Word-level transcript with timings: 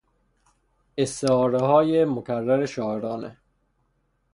استعارههای 0.97 2.05
مکرر 2.05 2.65
شاعرانه 2.65 3.37